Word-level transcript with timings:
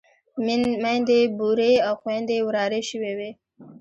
ميندې 0.83 1.19
بورې 1.37 1.73
او 1.87 1.93
خويندې 2.01 2.37
ورارې 2.47 2.81
شوې 2.89 3.11
وې. 3.17 3.31